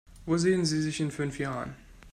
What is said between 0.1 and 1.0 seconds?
Wo sehen Sie sich